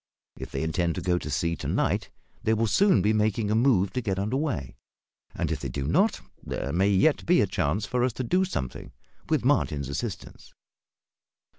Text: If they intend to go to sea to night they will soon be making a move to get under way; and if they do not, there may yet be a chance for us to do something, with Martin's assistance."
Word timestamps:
If 0.35 0.49
they 0.49 0.63
intend 0.63 0.95
to 0.95 1.01
go 1.01 1.19
to 1.19 1.29
sea 1.29 1.55
to 1.57 1.67
night 1.67 2.09
they 2.41 2.55
will 2.55 2.65
soon 2.65 3.03
be 3.03 3.13
making 3.13 3.51
a 3.51 3.55
move 3.55 3.93
to 3.93 4.01
get 4.01 4.17
under 4.17 4.35
way; 4.35 4.75
and 5.35 5.51
if 5.51 5.59
they 5.59 5.69
do 5.69 5.87
not, 5.87 6.21
there 6.43 6.73
may 6.73 6.89
yet 6.89 7.23
be 7.27 7.39
a 7.39 7.45
chance 7.45 7.85
for 7.85 8.03
us 8.03 8.13
to 8.13 8.23
do 8.23 8.43
something, 8.43 8.93
with 9.29 9.45
Martin's 9.45 9.89
assistance." 9.89 10.55